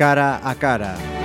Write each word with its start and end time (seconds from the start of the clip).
cara 0.00 0.40
a 0.42 0.54
cara. 0.54 1.19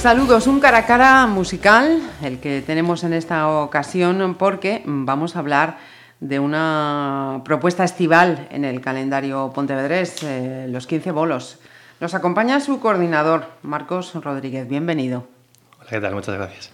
Saludos, 0.00 0.46
un 0.46 0.60
cara 0.60 0.78
a 0.78 0.86
cara 0.86 1.26
musical, 1.26 2.00
el 2.22 2.40
que 2.40 2.62
tenemos 2.62 3.04
en 3.04 3.12
esta 3.12 3.50
ocasión, 3.50 4.34
porque 4.38 4.80
vamos 4.86 5.36
a 5.36 5.40
hablar 5.40 5.76
de 6.20 6.38
una 6.38 7.42
propuesta 7.44 7.84
estival 7.84 8.48
en 8.50 8.64
el 8.64 8.80
calendario 8.80 9.52
Pontevedrés, 9.54 10.22
eh, 10.22 10.68
los 10.70 10.86
15 10.86 11.10
bolos. 11.10 11.58
Nos 12.00 12.14
acompaña 12.14 12.60
su 12.60 12.80
coordinador, 12.80 13.44
Marcos 13.62 14.14
Rodríguez. 14.14 14.66
Bienvenido. 14.66 15.28
Hola, 15.78 15.90
¿qué 15.90 16.00
tal? 16.00 16.14
Muchas 16.14 16.34
gracias. 16.34 16.72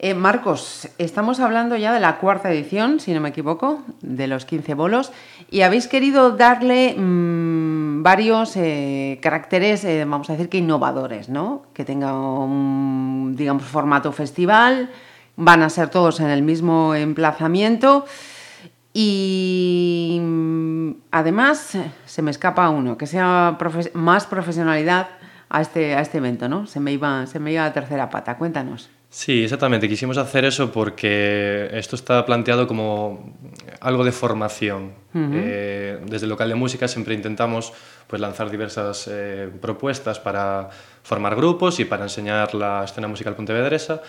Eh, 0.00 0.14
Marcos, 0.14 0.88
estamos 0.98 1.38
hablando 1.38 1.76
ya 1.76 1.92
de 1.92 2.00
la 2.00 2.18
cuarta 2.18 2.50
edición, 2.50 2.98
si 2.98 3.12
no 3.12 3.20
me 3.20 3.28
equivoco, 3.28 3.84
de 4.00 4.26
los 4.26 4.44
15 4.46 4.74
bolos, 4.74 5.12
y 5.48 5.60
habéis 5.60 5.86
querido 5.86 6.32
darle 6.32 6.96
mmm, 6.98 7.77
varios 8.02 8.56
eh, 8.56 9.18
caracteres, 9.22 9.84
eh, 9.84 10.04
vamos 10.04 10.28
a 10.30 10.32
decir 10.34 10.48
que 10.48 10.58
innovadores, 10.58 11.28
¿no? 11.28 11.62
Que 11.72 11.84
tenga 11.84 12.12
un, 12.12 13.34
digamos, 13.36 13.64
formato 13.64 14.12
festival, 14.12 14.90
van 15.36 15.62
a 15.62 15.70
ser 15.70 15.88
todos 15.88 16.20
en 16.20 16.28
el 16.28 16.42
mismo 16.42 16.94
emplazamiento. 16.94 18.04
Y 18.92 20.18
mm, 20.20 20.90
además, 21.10 21.78
se 22.04 22.22
me 22.22 22.30
escapa 22.30 22.68
uno, 22.70 22.96
que 22.98 23.06
sea 23.06 23.56
más 23.94 24.26
profesionalidad 24.26 25.08
a 25.48 25.60
este, 25.60 25.94
a 25.94 26.00
este 26.00 26.18
evento, 26.18 26.48
¿no? 26.48 26.66
Se 26.66 26.80
me, 26.80 26.92
iba, 26.92 27.26
se 27.26 27.38
me 27.38 27.52
iba 27.52 27.64
a 27.64 27.72
tercera 27.72 28.10
pata. 28.10 28.36
Cuéntanos. 28.36 28.90
Sí, 29.10 29.44
exactamente. 29.44 29.88
Quisimos 29.88 30.18
hacer 30.18 30.44
eso 30.44 30.70
porque 30.70 31.70
esto 31.72 31.96
está 31.96 32.26
planteado 32.26 32.66
como 32.66 33.34
algo 33.80 34.04
de 34.04 34.12
formación. 34.12 34.92
Uh 35.14 35.18
-huh. 35.18 35.30
eh, 35.34 35.98
desde 36.04 36.26
el 36.26 36.30
local 36.30 36.48
de 36.50 36.54
música 36.54 36.86
siempre 36.88 37.14
intentamos 37.14 37.72
pues, 38.06 38.20
lanzar 38.20 38.50
diversas 38.50 39.08
eh, 39.10 39.48
propuestas 39.60 40.18
para 40.20 40.68
formar 41.02 41.36
grupos 41.36 41.80
y 41.80 41.86
para 41.86 42.04
enseñar 42.04 42.54
la 42.54 42.84
escena 42.84 43.08
musical 43.08 43.34
pontevedresa. 43.34 44.02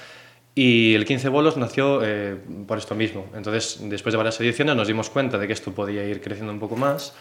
Y 0.54 0.94
el 0.96 1.06
15 1.06 1.30
bolos 1.30 1.56
nació 1.56 2.02
eh, 2.04 2.36
por 2.68 2.78
esto 2.78 2.94
mismo. 2.94 3.28
Entonces, 3.34 3.80
después 3.84 4.12
de 4.12 4.18
varias 4.18 4.38
ediciones 4.42 4.76
nos 4.76 4.88
dimos 4.88 5.10
cuenta 5.10 5.38
de 5.38 5.48
que 5.48 5.54
esto 5.54 5.72
podía 5.72 6.04
ir 6.04 6.20
creciendo 6.20 6.52
un 6.52 6.60
poco 6.60 6.76
más 6.76 7.14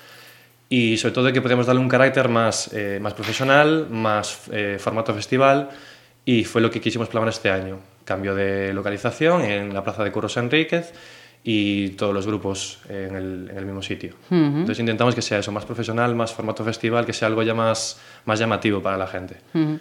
y 0.68 0.96
sobre 0.96 1.14
todo 1.14 1.26
de 1.26 1.32
que 1.32 1.40
podíamos 1.40 1.66
darle 1.66 1.80
un 1.80 1.88
carácter 1.88 2.28
más, 2.28 2.70
más 3.00 3.14
profesional, 3.14 3.86
más 3.88 4.50
formato 4.78 5.14
festival 5.14 5.70
y 6.28 6.44
fue 6.44 6.60
lo 6.60 6.70
que 6.70 6.78
quisimos 6.78 7.08
plasmar 7.08 7.30
este 7.30 7.50
año. 7.50 7.78
Cambio 8.04 8.34
de 8.34 8.74
localización 8.74 9.40
en 9.46 9.72
la 9.72 9.82
plaza 9.82 10.04
de 10.04 10.12
Curros 10.12 10.36
Enríquez 10.36 10.92
y 11.42 11.88
todos 12.00 12.12
los 12.12 12.26
grupos 12.26 12.80
en 12.86 13.16
el, 13.16 13.48
en 13.50 13.56
el 13.56 13.64
mismo 13.64 13.80
sitio. 13.80 14.12
Uh 14.28 14.34
-huh. 14.34 14.46
Entonces 14.60 14.80
intentamos 14.80 15.14
que 15.14 15.22
sea 15.22 15.38
eso, 15.38 15.52
más 15.52 15.64
profesional, 15.64 16.14
más 16.14 16.34
formato 16.34 16.62
festival, 16.64 17.06
que 17.06 17.14
sea 17.14 17.28
algo 17.28 17.42
ya 17.42 17.54
más, 17.54 17.98
más 18.26 18.38
llamativo 18.38 18.82
para 18.82 18.98
la 18.98 19.06
gente. 19.06 19.36
Uh 19.54 19.58
-huh. 19.58 19.80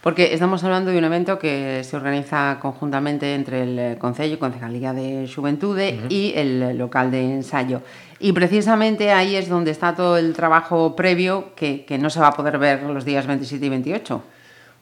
Porque 0.00 0.32
estamos 0.34 0.62
hablando 0.62 0.92
de 0.92 0.98
un 0.98 1.04
evento 1.04 1.36
que 1.36 1.82
se 1.82 1.96
organiza 1.96 2.58
conjuntamente 2.62 3.34
entre 3.34 3.64
el 3.64 3.98
Concello, 3.98 4.38
Concejalía 4.38 4.92
de 4.92 5.28
Juventude 5.34 5.98
uh 5.98 6.06
-huh. 6.06 6.12
y 6.12 6.32
el 6.36 6.78
local 6.78 7.10
de 7.10 7.22
ensayo. 7.22 7.82
Y 8.20 8.30
precisamente 8.30 9.10
ahí 9.10 9.34
es 9.34 9.48
donde 9.48 9.72
está 9.72 9.96
todo 9.96 10.16
el 10.16 10.32
trabajo 10.32 10.94
previo 10.94 11.56
que, 11.56 11.84
que 11.84 11.98
no 11.98 12.08
se 12.08 12.20
va 12.20 12.28
a 12.28 12.34
poder 12.34 12.56
ver 12.58 12.84
los 12.84 13.04
días 13.04 13.26
27 13.26 13.66
y 13.66 13.68
28. 13.68 14.22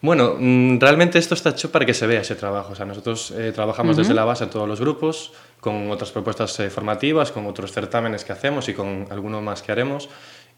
Bueno, 0.02 0.36
mm, 0.38 0.78
realmente 0.78 1.18
esto 1.18 1.34
está 1.34 1.50
hecho 1.50 1.72
para 1.72 1.86
que 1.86 1.94
se 1.94 2.06
vea 2.06 2.20
ese 2.20 2.34
trabajo. 2.34 2.72
O 2.72 2.76
sea, 2.76 2.86
nosotros 2.86 3.30
eh, 3.30 3.52
trabajamos 3.52 3.96
uh 3.96 3.98
-huh. 3.98 4.02
desde 4.02 4.14
la 4.14 4.24
base 4.24 4.44
en 4.44 4.50
todos 4.50 4.68
los 4.68 4.80
grupos, 4.80 5.32
con 5.60 5.90
otras 5.90 6.10
propuestas 6.10 6.58
eh, 6.60 6.70
formativas, 6.70 7.32
con 7.32 7.46
otros 7.46 7.72
certámenes 7.72 8.24
que 8.24 8.32
hacemos 8.32 8.68
y 8.68 8.74
con 8.74 9.06
alguno 9.10 9.40
más 9.40 9.62
que 9.62 9.72
haremos. 9.72 10.08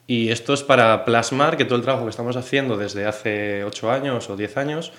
Y 0.07 0.31
esto 0.31 0.55
es 0.55 0.63
para 0.63 1.05
plasmar 1.05 1.57
que 1.57 1.67
todo 1.67 1.77
el 1.77 1.83
trabajo 1.83 2.05
que 2.05 2.11
estamos 2.11 2.37
haciendo 2.37 2.77
desde 2.77 3.07
hace 3.07 3.63
8 3.65 3.91
años 3.91 4.31
o 4.31 4.37
10 4.37 4.57
años, 4.57 4.93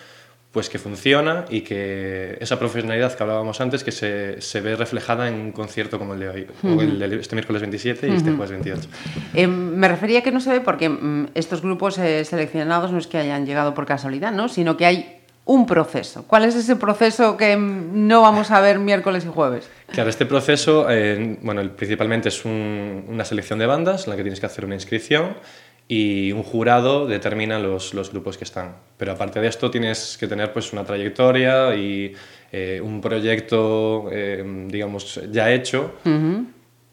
pues 0.52 0.68
que 0.68 0.80
funciona 0.80 1.46
y 1.50 1.62
que 1.62 2.38
esa 2.40 2.58
profesionalidad 2.58 3.14
que 3.14 3.22
hablábamos 3.22 3.62
antes, 3.62 3.84
que 3.84 3.92
se, 3.92 4.42
se 4.42 4.62
ve 4.62 4.76
reflejada 4.76 5.28
en 5.28 5.36
un 5.36 5.52
concierto 5.52 6.00
como 6.00 6.16
el 6.16 6.20
de 6.20 6.30
hoy, 6.30 6.48
uh 6.64 6.68
-huh. 6.68 6.78
o 6.78 6.82
el 6.82 6.98
de 6.98 7.16
este 7.18 7.36
miércoles 7.36 7.62
27 7.62 8.08
y 8.08 8.10
uh 8.10 8.14
-huh. 8.14 8.18
este 8.18 8.32
jueves 8.32 8.52
28. 8.52 8.90
Eh, 9.36 9.46
me 9.48 9.88
refería 9.88 10.24
que 10.24 10.32
no 10.32 10.40
se 10.40 10.50
ve 10.52 10.62
porque 10.62 10.90
mm, 10.90 11.30
estos 11.36 11.62
grupos 11.62 12.00
eh, 12.00 12.26
seleccionados 12.26 12.92
no 12.92 12.98
es 12.98 13.06
que 13.06 13.20
hayan 13.20 13.46
llegado 13.46 13.76
por 13.76 13.86
casualidad, 13.86 14.32
¿no? 14.32 14.50
sino 14.50 14.76
que 14.76 14.86
hay 14.88 15.16
un 15.46 15.66
proceso. 15.66 16.26
¿Cuál 16.28 16.46
es 16.46 16.56
ese 16.56 16.76
proceso 16.76 17.36
que 17.36 17.56
no 17.58 18.22
vamos 18.22 18.52
a 18.52 18.62
ver 18.62 18.78
miércoles 18.78 19.26
y 19.26 19.30
jueves? 19.30 19.68
Claro, 19.92 20.10
este 20.10 20.28
proceso, 20.28 20.88
eh, 20.90 21.38
bueno, 21.42 21.68
principalmente 21.76 22.30
es 22.30 22.46
un, 22.46 23.06
una 23.08 23.26
selección 23.26 23.58
de 23.58 23.66
bandas 23.66 24.06
en 24.06 24.12
la 24.12 24.16
que 24.16 24.22
tienes 24.24 24.40
que 24.40 24.46
hacer 24.46 24.64
una 24.66 24.76
inscripción 24.76 25.38
y 25.92 26.32
un 26.32 26.44
jurado 26.44 27.08
determina 27.08 27.58
los, 27.58 27.96
los, 27.96 28.12
grupos 28.12 28.38
que 28.38 28.44
están. 28.44 28.76
Pero 28.96 29.14
aparte 29.14 29.42
de 29.42 29.48
esto 29.48 29.72
tienes 29.72 30.18
que 30.20 30.28
tener 30.28 30.54
pues 30.54 30.72
una 30.72 30.86
trayectoria 30.86 31.76
y 31.76 32.14
eh, 32.52 32.80
un 32.80 33.02
proyecto, 33.02 34.08
eh, 34.12 34.68
digamos, 34.68 35.20
ya 35.32 35.52
hecho, 35.52 35.96
uh 36.06 36.10
-huh. 36.10 36.46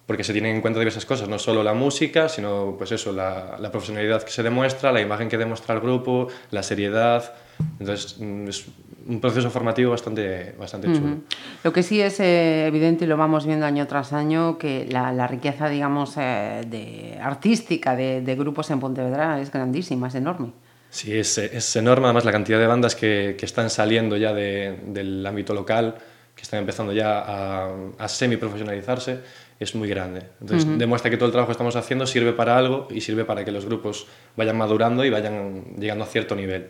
porque 0.07 0.25
se 0.25 0.33
tienen 0.33 0.57
en 0.57 0.63
cuenta 0.63 0.81
diversas 0.81 1.05
cosas, 1.05 1.29
no 1.29 1.39
solo 1.39 1.63
la 1.63 1.75
música, 1.75 2.31
sino 2.31 2.75
pues 2.79 2.91
eso, 2.91 3.13
la, 3.13 3.59
la 3.61 3.71
profesionalidad 3.71 4.23
que 4.23 4.31
se 4.31 4.43
demuestra, 4.43 4.91
la 4.93 5.03
imagen 5.03 5.29
que 5.29 5.37
demuestra 5.37 5.75
el 5.75 5.83
grupo, 5.83 6.29
la 6.51 6.63
seriedad, 6.63 7.35
entonces, 7.79 8.19
mm, 8.19 8.49
es 8.49 8.65
un 9.09 9.21
proceso 9.21 9.51
formativo 9.51 9.91
bastante, 9.91 10.55
bastante 10.59 10.89
chulo. 10.89 11.07
Uh 11.07 11.11
-huh. 11.11 11.21
Lo 11.65 11.73
que 11.73 11.83
sí 11.83 12.01
es 12.01 12.19
eh, 12.21 12.67
evidente, 12.67 13.05
y 13.05 13.09
lo 13.09 13.17
vamos 13.17 13.47
viendo 13.47 13.67
año 13.67 13.87
tras 13.87 14.13
año, 14.13 14.59
que 14.59 14.87
la, 14.91 15.13
la 15.13 15.27
riqueza, 15.27 15.69
digamos, 15.69 16.15
eh, 16.17 16.63
de, 16.67 17.19
artística 17.21 17.95
de, 17.95 18.21
de, 18.21 18.35
grupos 18.35 18.71
en 18.71 18.81
Pontevedra 18.81 19.41
es 19.41 19.51
grandísima, 19.51 20.09
es 20.09 20.15
enorme. 20.15 20.53
Sí, 20.91 21.17
es, 21.17 21.39
es 21.39 21.77
enorme, 21.77 22.07
además 22.07 22.25
la 22.25 22.33
cantidad 22.33 22.59
de 22.59 22.67
bandas 22.67 22.95
que, 22.95 23.37
que 23.39 23.47
están 23.47 23.71
saliendo 23.71 24.17
ya 24.17 24.33
de, 24.33 24.79
del 24.87 25.25
ámbito 25.27 25.53
local, 25.55 25.95
que 26.35 26.43
están 26.43 26.61
empezando 26.61 26.93
ya 26.93 27.21
a, 27.21 27.71
a 27.99 28.09
semi-profesionalizarse, 28.09 29.21
es 29.59 29.75
muy 29.75 29.89
grande. 29.89 30.23
Entonces, 30.41 30.69
uh 30.69 30.73
-huh. 30.73 30.77
demuestra 30.77 31.11
que 31.11 31.17
todo 31.17 31.27
el 31.27 31.33
trabajo 31.33 31.49
que 31.49 31.53
estamos 31.53 31.77
haciendo 31.77 32.07
sirve 32.07 32.33
para 32.33 32.59
algo 32.59 32.89
y 32.91 33.01
sirve 33.01 33.25
para 33.25 33.45
que 33.45 33.53
los 33.53 33.65
grupos 33.65 34.07
vayan 34.37 34.57
madurando 34.57 35.05
y 35.05 35.11
vayan 35.11 35.65
llegando 35.79 36.05
a 36.05 36.07
cierto 36.07 36.35
nivel. 36.35 36.69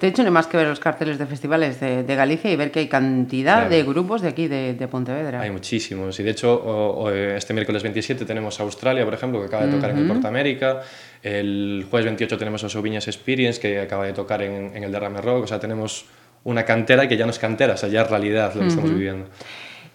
De 0.00 0.08
hecho, 0.08 0.22
no 0.22 0.28
hay 0.28 0.32
más 0.32 0.46
que 0.46 0.58
ver 0.58 0.66
los 0.66 0.78
carteles 0.78 1.18
de 1.18 1.24
festivales 1.24 1.80
de, 1.80 2.02
de 2.02 2.14
Galicia 2.14 2.50
y 2.50 2.56
ver 2.56 2.70
que 2.70 2.80
hay 2.80 2.88
cantidad 2.88 3.60
claro. 3.60 3.70
de 3.70 3.82
grupos 3.82 4.20
de 4.20 4.28
aquí, 4.28 4.46
de, 4.46 4.74
de, 4.74 4.88
Pontevedra. 4.88 5.40
Hay 5.40 5.50
muchísimos. 5.50 6.20
Y 6.20 6.22
de 6.22 6.30
hecho, 6.32 6.52
o, 6.54 7.04
o 7.04 7.10
este 7.10 7.54
miércoles 7.54 7.82
27 7.82 8.26
tenemos 8.26 8.60
Australia, 8.60 9.04
por 9.06 9.14
ejemplo, 9.14 9.40
que 9.40 9.46
acaba 9.46 9.64
de 9.64 9.72
tocar 9.72 9.90
uh 9.90 9.94
-huh. 9.94 9.96
en 9.96 10.02
el 10.02 10.12
Porta 10.12 10.28
América. 10.28 10.82
El 11.22 11.86
jueves 11.90 12.04
28 12.04 12.36
tenemos 12.36 12.62
a 12.62 12.68
Soviñas 12.68 13.08
Experience, 13.08 13.58
que 13.58 13.80
acaba 13.80 14.04
de 14.04 14.12
tocar 14.12 14.42
en, 14.42 14.76
en, 14.76 14.84
el 14.84 14.92
Derrame 14.92 15.22
Rock. 15.22 15.44
O 15.44 15.46
sea, 15.46 15.58
tenemos 15.58 16.04
una 16.44 16.64
cantera 16.64 17.08
que 17.08 17.16
ya 17.16 17.24
no 17.24 17.30
es 17.30 17.38
cantera, 17.38 17.74
o 17.74 17.76
sea, 17.78 17.88
ya 17.88 18.02
es 18.02 18.10
realidad 18.10 18.52
lo 18.54 18.60
que 18.60 18.66
uh 18.66 18.68
-huh. 18.68 18.68
estamos 18.68 18.90
viviendo. 18.92 19.26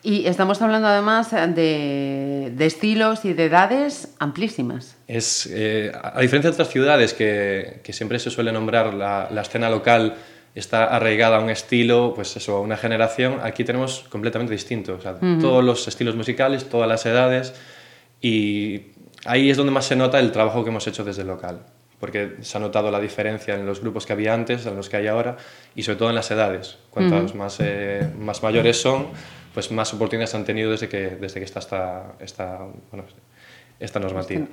Y 0.03 0.25
estamos 0.25 0.61
hablando 0.61 0.87
además 0.87 1.31
de, 1.31 2.51
de, 2.55 2.65
estilos 2.65 3.23
y 3.23 3.33
de 3.33 3.45
edades 3.45 4.15
amplísimas. 4.17 4.95
Es, 5.07 5.47
eh, 5.51 5.91
a 5.93 6.19
diferencia 6.21 6.49
de 6.49 6.55
otras 6.55 6.69
ciudades 6.69 7.13
que, 7.13 7.81
que 7.83 7.93
siempre 7.93 8.17
se 8.17 8.31
suele 8.31 8.51
nombrar 8.51 8.93
la, 8.93 9.29
la, 9.31 9.41
escena 9.41 9.69
local 9.69 10.15
está 10.55 10.85
arraigada 10.85 11.37
a 11.37 11.39
un 11.39 11.49
estilo, 11.51 12.13
pues 12.15 12.35
eso, 12.35 12.57
a 12.57 12.61
una 12.61 12.77
generación, 12.77 13.39
aquí 13.43 13.63
tenemos 13.63 14.05
completamente 14.09 14.53
distinto. 14.53 14.95
O 14.95 15.01
sea, 15.01 15.13
uh 15.13 15.19
-huh. 15.19 15.41
Todos 15.41 15.63
los 15.63 15.87
estilos 15.87 16.15
musicales, 16.15 16.67
todas 16.67 16.89
las 16.89 17.05
edades 17.05 17.53
y 18.19 18.81
ahí 19.25 19.51
es 19.51 19.57
donde 19.57 19.71
más 19.71 19.85
se 19.85 19.95
nota 19.95 20.19
el 20.19 20.31
trabajo 20.31 20.63
que 20.63 20.71
hemos 20.71 20.87
hecho 20.87 21.03
desde 21.03 21.21
el 21.21 21.27
local 21.27 21.59
porque 22.01 22.37
se 22.41 22.57
ha 22.57 22.59
notado 22.59 22.89
la 22.89 22.99
diferencia 22.99 23.53
en 23.53 23.63
los 23.63 23.79
grupos 23.79 24.07
que 24.07 24.13
había 24.13 24.33
antes, 24.33 24.65
en 24.65 24.75
los 24.75 24.89
que 24.89 24.97
hay 24.97 25.05
ahora, 25.05 25.37
y 25.75 25.83
sobre 25.83 25.99
todo 25.99 26.09
en 26.09 26.15
las 26.15 26.31
edades. 26.31 26.79
Cuantas 26.89 27.29
uh 27.29 27.35
-huh. 27.35 27.37
más, 27.37 27.57
eh, 27.59 28.09
más 28.17 28.41
mayores 28.41 28.81
son, 28.81 29.05
pues 29.53 29.71
más 29.71 29.93
oportunidades 29.93 30.33
han 30.35 30.45
tenido 30.45 30.71
desde 30.71 30.87
que, 30.89 31.17
desde 31.19 31.39
que 31.39 31.45
está 31.45 31.59
esta, 31.59 32.13
esta, 32.19 32.59
bueno, 32.91 33.05
esta 33.79 33.99
normativa. 33.99 34.45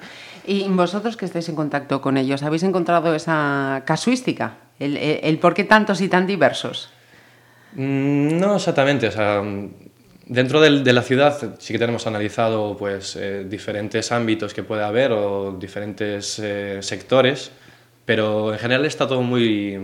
Y 0.47 0.69
vosotros 0.69 1.17
que 1.17 1.25
estáis 1.25 1.49
en 1.49 1.57
contacto 1.57 2.01
con 2.01 2.17
ellos, 2.17 2.43
¿habéis 2.43 2.63
encontrado 2.63 3.15
esa 3.15 3.83
casuística? 3.85 4.59
¿El, 4.79 4.97
el, 4.97 5.21
el 5.23 5.39
por 5.39 5.55
qué 5.55 5.65
tantos 5.65 6.01
y 6.01 6.09
tan 6.09 6.27
diversos? 6.27 6.91
Mm, 7.75 8.39
no 8.39 8.57
exactamente, 8.57 9.09
o 9.09 9.13
sea, 9.13 9.43
Dentro 10.29 10.61
del, 10.61 10.85
de 10.85 10.93
la 10.93 11.01
ciudad 11.01 11.55
sí 11.59 11.73
que 11.73 11.79
tenemos 11.79 12.07
analizado 12.07 12.77
pues, 12.77 13.17
eh, 13.17 13.47
diferentes 13.49 14.13
ámbitos 14.13 14.53
que 14.53 14.63
puede 14.63 14.85
haber 14.85 15.11
o 15.11 15.57
diferentes 15.59 16.39
eh, 16.39 16.81
sectores, 16.83 17.51
pero 18.05 18.53
en 18.53 18.59
general 18.59 18.85
está 18.85 19.09
todo 19.09 19.23
muy, 19.23 19.79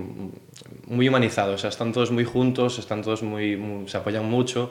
muy 0.87 1.09
humanizados, 1.09 1.55
o 1.55 1.59
sea, 1.59 1.71
están 1.71 1.95
todos 1.95 2.11
muy 2.11 2.25
juntos, 2.25 2.79
están 2.79 3.01
todos 3.01 3.23
muy, 3.23 3.57
muy 3.57 3.89
se 3.89 3.97
apoyan 3.97 4.27
mucho. 4.27 4.71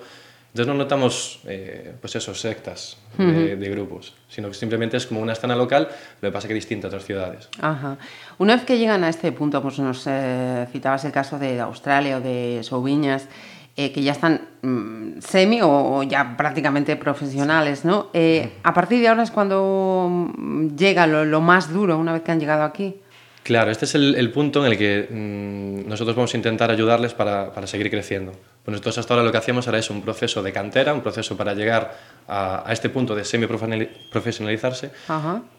Entonces 0.53 0.67
no 0.71 0.75
notamos, 0.75 1.39
eh, 1.47 1.95
pues 2.00 2.15
eso, 2.15 2.35
sectas 2.35 2.97
de, 3.17 3.55
de, 3.55 3.69
grupos, 3.71 4.13
sino 4.29 4.50
que 4.50 4.53
simplemente 4.53 4.97
es 4.97 5.07
como 5.07 5.19
una 5.19 5.33
escena 5.33 5.55
local, 5.55 5.88
lo 6.21 6.29
que 6.29 6.31
pasa 6.31 6.47
que 6.47 6.53
distinta 6.53 6.85
a 6.85 6.89
otras 6.89 7.05
ciudades. 7.05 7.50
Ajá. 7.59 7.97
Una 8.38 8.55
vez 8.55 8.63
que 8.63 8.77
llegan 8.77 9.03
a 9.03 9.09
este 9.09 9.31
punto, 9.31 9.63
pues 9.63 9.79
nos 9.79 10.05
eh, 10.05 10.67
citabas 10.71 11.05
el 11.05 11.11
caso 11.11 11.39
de 11.39 11.59
Australia 11.59 12.17
o 12.17 12.21
de 12.21 12.59
Souviñas, 12.61 13.27
eh, 13.75 13.91
que 13.91 14.03
ya 14.03 14.11
están 14.11 14.41
mmm, 14.61 15.19
semi 15.21 15.59
o, 15.63 15.69
o, 15.69 16.03
ya 16.03 16.38
prácticamente 16.38 16.95
profesionales, 16.97 17.83
¿no? 17.83 18.11
Eh, 18.13 18.51
a 18.61 18.75
partir 18.75 19.01
de 19.01 19.07
ahora 19.07 19.23
es 19.23 19.31
cuando 19.31 20.31
llega 20.77 21.07
lo, 21.07 21.25
lo, 21.25 21.41
más 21.41 21.73
duro, 21.73 21.97
una 21.97 22.13
vez 22.13 22.21
que 22.21 22.31
han 22.31 22.39
llegado 22.39 22.61
aquí. 22.61 22.97
Claro, 23.41 23.71
este 23.71 23.85
es 23.85 23.95
el, 23.95 24.13
el 24.13 24.31
punto 24.31 24.63
en 24.63 24.71
el 24.71 24.77
que 24.77 25.07
mmm, 25.09 25.89
nosotros 25.89 26.15
vamos 26.15 26.31
a 26.35 26.38
intentar 26.38 26.69
ayudarles 26.69 27.15
para, 27.15 27.51
para 27.51 27.65
seguir 27.65 27.89
creciendo. 27.89 28.33
Pues 28.63 28.71
nosotros 28.71 28.98
hasta 28.98 29.13
ahora 29.13 29.25
lo 29.25 29.31
que 29.31 29.38
hacíamos 29.38 29.68
era 29.68 29.77
eso, 29.77 29.94
un 29.94 30.01
proceso 30.01 30.42
de 30.42 30.54
cantera, 30.54 30.94
un 30.94 31.01
proceso 31.01 31.36
para 31.36 31.54
llegar 31.54 31.98
a, 32.27 32.63
a 32.68 32.71
este 32.71 32.89
punto 32.89 33.13
de 33.13 33.25
semi-profesionalizarse 33.25 34.92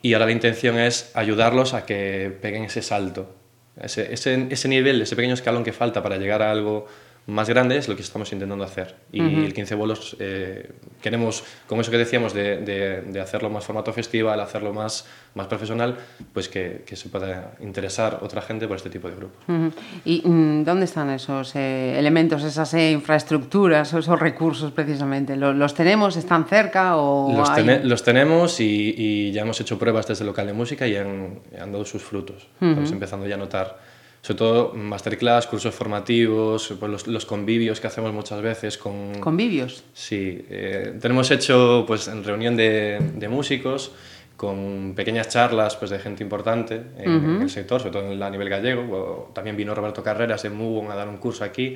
y 0.01 0.15
ahora 0.15 0.27
la 0.27 0.33
intención 0.33 0.79
es 0.79 1.11
ayudarlos 1.15 1.75
a 1.75 1.85
que 1.85 2.37
peguen 2.41 2.65
ese 2.65 2.81
salto, 2.81 3.35
ese, 3.79 4.13
ese, 4.13 4.47
ese 4.51 4.69
nivel, 4.69 5.03
ese 5.03 5.17
pequeño 5.17 5.35
escalón 5.35 5.65
que 5.65 5.73
falta 5.73 6.03
para 6.03 6.17
llegar 6.17 6.41
a 6.41 6.51
algo 6.51 6.87
más 7.27 7.49
grande 7.49 7.79
es 7.79 7.89
lo 7.89 7.97
que 7.97 8.03
estamos 8.03 8.31
intentando 8.33 8.65
hacer. 8.65 8.97
Y 9.11 9.21
uh 9.21 9.25
-huh. 9.25 9.45
el 9.47 9.55
15 9.55 9.75
bolos 9.75 10.17
eh, 10.21 10.71
queremos, 11.01 11.43
con 11.67 11.81
eso 11.81 11.91
que 11.91 11.97
decíamos 11.97 12.35
de, 12.35 12.59
de, 12.59 13.01
de, 13.01 13.21
hacerlo 13.21 13.49
más 13.49 13.65
formato 13.65 13.93
festival, 13.95 14.41
hacerlo 14.41 14.75
más, 14.75 15.07
más 15.35 15.47
profesional, 15.47 15.97
pues 16.35 16.49
que, 16.49 16.83
que, 16.87 16.97
se 16.97 17.09
pueda 17.09 17.53
interesar 17.61 18.19
otra 18.23 18.43
gente 18.43 18.69
por 18.69 18.77
este 18.77 18.91
tipo 18.91 19.09
de 19.09 19.17
grupos. 19.17 19.39
Uh 19.49 19.53
-huh. 19.53 19.73
¿Y 20.05 20.23
mm, 20.29 20.65
dónde 20.65 20.85
están 20.85 21.09
esos 21.11 21.57
eh, 21.57 21.99
elementos, 21.99 22.45
esas 22.45 22.75
eh, 22.75 22.91
infraestructuras, 22.93 23.95
esos 23.95 24.21
recursos 24.21 24.71
precisamente? 24.73 25.37
¿Los, 25.37 25.57
¿Los, 25.57 25.73
tenemos? 25.73 26.17
¿Están 26.17 26.45
cerca? 26.45 26.97
O 26.97 27.33
los, 27.35 27.49
hay... 27.49 27.65
ten 27.65 27.89
los 27.89 28.03
tenemos 28.03 28.61
y, 28.61 28.95
y, 28.97 29.33
ya 29.33 29.43
hemos 29.43 29.59
hecho 29.61 29.79
pruebas 29.79 30.07
desde 30.07 30.25
el 30.25 30.27
local 30.27 30.47
de 30.47 30.53
música 30.53 30.87
y 30.87 30.97
han, 30.97 31.41
han 31.59 31.73
dado 31.73 31.87
sus 31.87 32.03
frutos. 32.03 32.49
Uh 32.61 32.65
-huh. 32.65 32.69
Estamos 32.71 32.93
empezando 32.93 33.27
ya 33.27 33.37
a 33.37 33.39
notar 33.39 33.94
sobre 34.25 34.39
todo 34.39 34.73
masterclass, 34.73 35.47
cursos 35.47 35.75
formativos, 35.75 36.73
pues 36.81 36.91
los, 36.91 37.07
los, 37.07 37.27
convivios 37.27 37.79
que 37.79 37.89
hacemos 37.89 38.11
muchas 38.15 38.41
veces 38.41 38.79
con... 38.79 39.21
¿Convivios? 39.21 39.85
Sí, 39.93 40.47
eh, 40.49 40.95
tenemos 40.99 41.31
hecho 41.31 41.85
pues 41.87 42.09
en 42.09 42.25
reunión 42.25 42.57
de, 42.57 43.01
de, 43.17 43.29
músicos 43.29 43.93
con 44.35 44.95
pequeñas 44.97 45.29
charlas 45.29 45.77
pues, 45.77 45.91
de 45.91 45.99
gente 45.99 46.23
importante 46.23 46.81
en, 46.97 47.11
uh 47.11 47.21
-huh. 47.21 47.37
en, 47.37 47.43
el 47.43 47.51
sector, 47.51 47.83
sobre 47.83 47.93
todo 47.93 48.11
en, 48.11 48.23
a 48.23 48.31
nivel 48.31 48.49
gallego. 48.49 49.31
También 49.35 49.59
vino 49.59 49.75
Roberto 49.75 50.03
Carreras 50.03 50.43
de 50.43 50.49
Mubon 50.49 50.91
a 50.91 50.95
dar 50.95 51.07
un 51.07 51.19
curso 51.19 51.45
aquí. 51.45 51.75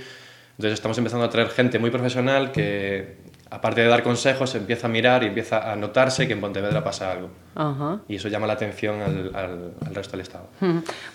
Entonces 0.53 0.73
estamos 0.73 0.97
empezando 0.97 1.27
a 1.27 1.29
traer 1.29 1.51
gente 1.51 1.79
muy 1.79 1.91
profesional 1.91 2.51
que 2.51 3.17
aparte 3.51 3.81
de 3.81 3.89
dar 3.89 4.03
consejos, 4.03 4.55
empieza 4.55 4.87
a 4.87 4.91
mirar 4.91 5.23
y 5.23 5.27
empieza 5.27 5.71
a 5.71 5.77
notarse 5.77 6.27
que 6.27 6.35
en 6.35 6.41
Pontevedra 6.41 6.85
pasa 6.85 7.11
algo. 7.11 7.31
Y 8.07 8.17
eso 8.17 8.29
llama 8.29 8.47
la 8.47 8.53
atención 8.53 9.01
al, 9.01 9.35
al, 9.35 9.73
al 9.85 9.95
resto 9.95 10.13
del 10.13 10.21
Estado. 10.21 10.47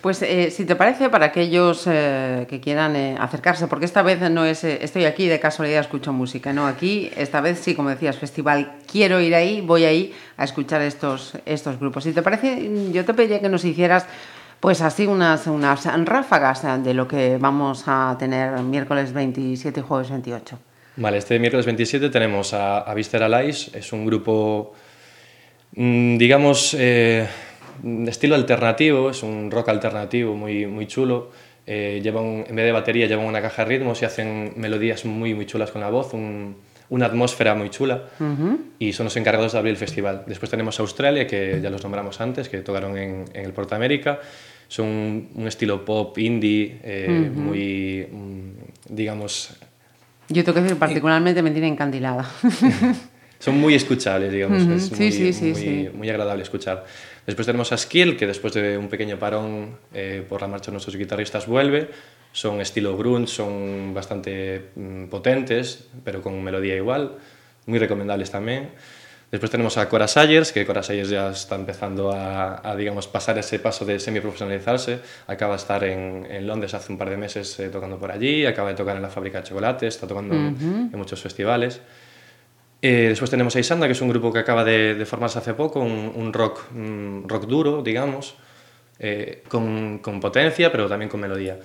Pues 0.02 0.22
eh, 0.24 0.52
si 0.52 0.66
te 0.66 0.76
parece, 0.76 1.10
para 1.10 1.28
aquellos 1.28 1.88
eh, 1.88 2.46
que 2.50 2.60
quieran 2.60 2.96
eh, 2.98 3.16
acercarse, 3.18 3.68
porque 3.68 3.86
esta 3.86 4.02
vez 4.02 4.20
no 4.30 4.44
es 4.44 4.64
estoy 4.64 5.06
aquí 5.06 5.28
de 5.28 5.40
casualidad 5.40 5.80
escucho 5.80 6.12
música, 6.12 6.52
no, 6.52 6.68
aquí 6.68 7.10
esta 7.16 7.40
vez 7.40 7.60
sí, 7.60 7.76
como 7.76 7.90
decías, 7.90 8.18
festival, 8.18 8.74
quiero 8.92 9.22
ir 9.22 9.36
ahí, 9.36 9.62
voy 9.62 9.86
ahí 9.86 10.14
a 10.36 10.44
escuchar 10.44 10.82
estos, 10.82 11.38
estos 11.46 11.80
grupos. 11.80 12.04
Si 12.04 12.12
te 12.12 12.22
parece, 12.22 12.92
yo 12.92 13.06
te 13.06 13.14
pediría 13.14 13.40
que 13.40 13.50
nos 13.50 13.64
hicieras 13.64 14.06
pues 14.60 14.82
así 14.82 15.08
unas, 15.08 15.48
unas 15.48 15.86
ráfagas 16.06 16.64
de 16.84 16.94
lo 16.94 17.08
que 17.08 17.38
vamos 17.38 17.84
a 17.86 18.16
tener 18.18 18.58
miércoles 18.62 19.12
27 19.12 19.80
y 19.80 19.84
jueves 19.84 20.10
28. 20.10 20.58
Vale, 20.96 21.18
este 21.18 21.40
miércoles 21.40 21.66
27 21.66 22.10
tenemos 22.10 22.54
a, 22.54 22.80
a 22.80 22.94
Vister 22.94 23.24
Allies, 23.24 23.72
es 23.74 23.92
un 23.94 24.06
grupo, 24.06 24.74
mmm, 25.76 26.18
digamos, 26.18 26.76
eh, 26.80 27.28
de 27.82 28.12
estilo 28.12 28.36
alternativo, 28.36 29.10
es 29.10 29.24
un 29.24 29.50
rock 29.50 29.70
alternativo 29.70 30.36
muy, 30.36 30.68
muy 30.68 30.86
chulo. 30.86 31.32
Eh, 31.66 32.02
llevan, 32.04 32.46
en 32.48 32.56
vez 32.56 32.66
de 32.66 32.72
batería 32.74 33.08
llevan 33.08 33.26
una 33.26 33.42
caja 33.42 33.64
de 33.64 33.70
ritmos 33.70 34.02
y 34.02 34.06
hacen 34.06 34.54
melodías 34.58 35.06
muy, 35.06 35.34
muy 35.34 35.46
chulas 35.46 35.72
con 35.72 35.82
la 35.82 35.90
voz, 35.90 36.14
un, 36.14 36.58
una 36.90 37.06
atmósfera 37.08 37.56
muy 37.56 37.70
chula 37.70 38.04
uh 38.20 38.24
-huh. 38.24 38.58
y 38.80 38.92
son 38.94 39.06
los 39.06 39.16
encargados 39.16 39.54
de 39.54 39.58
abrir 39.60 39.72
el 39.72 39.78
festival. 39.78 40.24
Después 40.28 40.52
tenemos 40.52 40.80
Australia, 40.80 41.26
que 41.26 41.60
ya 41.62 41.70
los 41.70 41.82
nombramos 41.82 42.20
antes, 42.22 42.50
que 42.50 42.58
tocaron 42.60 42.98
en, 42.98 43.26
en 43.34 43.46
el 43.46 43.54
Porta 43.54 43.76
América. 43.78 44.20
Son 44.68 44.86
un, 44.88 45.30
un 45.36 45.48
estilo 45.48 45.84
pop 45.86 46.18
indie, 46.18 46.80
eh, 46.84 47.08
uh 47.10 47.14
-huh. 47.14 47.32
muy, 47.34 48.08
mm, 48.12 48.94
digamos, 48.96 49.56
yo 50.30 50.44
tengo 50.44 50.56
que 50.56 50.62
decir, 50.62 50.78
particularmente 50.78 51.42
me 51.42 51.52
tiene 51.52 51.68
encandilada. 51.68 52.30
Son 53.40 53.58
muy 53.60 53.76
escuchables, 53.76 54.32
digamos. 54.32 54.64
Uh 54.64 54.68
-huh. 54.68 54.76
es 54.76 54.86
sí, 54.86 54.96
muy, 54.96 55.12
sí, 55.12 55.34
sí, 55.34 55.46
muy, 55.52 55.56
sí. 55.56 55.90
muy, 55.94 56.10
agradable 56.10 56.44
escuchar. 56.44 56.86
Después 57.26 57.46
tenemos 57.46 57.72
a 57.74 57.78
Skill, 57.78 58.16
que 58.16 58.26
después 58.26 58.54
de 58.54 58.78
un 58.78 58.88
pequeño 58.88 59.20
parón 59.20 59.78
eh, 59.94 60.26
por 60.28 60.42
la 60.42 60.48
marcha 60.48 60.68
de 60.68 60.74
nuestros 60.74 60.96
guitarristas 60.96 61.46
vuelve. 61.46 61.90
Son 62.32 62.62
estilo 62.62 62.98
grunge, 62.98 63.28
son 63.28 63.94
bastante 63.94 64.70
mm, 64.76 65.06
potentes, 65.06 65.88
pero 66.06 66.22
con 66.22 66.42
melodía 66.42 66.76
igual. 66.76 67.18
Muy 67.66 67.80
recomendables 67.80 68.32
también. 68.32 68.70
Después 69.34 69.50
tenemos 69.50 69.80
a 69.80 69.90
Cora 69.90 70.08
Sayers, 70.08 70.52
que 70.52 70.64
Cora 70.64 70.84
Sayers 70.84 71.10
ya 71.10 71.32
está 71.32 71.56
empezando 71.56 72.12
a, 72.12 72.62
a 72.70 72.76
digamos, 72.76 73.08
pasar 73.08 73.36
ese 73.40 73.58
paso 73.58 73.84
de 73.84 74.00
semi-profesionalizarse. 74.00 75.00
Acaba 75.26 75.54
de 75.54 75.58
estar 75.58 75.84
en, 75.84 76.28
en, 76.30 76.46
Londres 76.46 76.76
hace 76.76 76.92
un 76.92 77.00
par 77.00 77.10
de 77.10 77.18
meses 77.18 77.60
eh, 77.60 77.70
tocando 77.70 77.98
por 77.98 78.12
allí, 78.12 78.46
acaba 78.46 78.70
de 78.70 78.76
tocar 78.76 78.96
en 78.96 79.02
la 79.02 79.10
fábrica 79.10 79.40
de 79.40 79.46
chocolate, 79.46 79.88
está 79.88 80.06
tocando 80.06 80.36
uh 80.36 80.38
-huh. 80.38 80.94
en 80.94 81.00
muchos 81.00 81.20
festivales. 81.20 81.82
Eh, 82.80 83.08
después 83.10 83.32
tenemos 83.32 83.56
a 83.56 83.60
Isanda, 83.60 83.88
que 83.88 83.94
es 83.94 84.02
un 84.02 84.10
grupo 84.10 84.32
que 84.32 84.38
acaba 84.38 84.64
de, 84.64 84.94
de 84.94 85.06
formarse 85.08 85.40
hace 85.40 85.56
poco, 85.56 85.80
un, 85.80 86.12
un 86.14 86.32
rock, 86.32 86.66
un 86.76 87.26
rock 87.28 87.48
duro, 87.48 87.82
digamos, 87.82 88.36
eh, 89.00 89.42
con, 89.50 89.98
con, 89.98 90.20
potencia, 90.20 90.72
pero 90.72 90.88
también 90.88 91.10
con 91.10 91.20
melodía. 91.20 91.58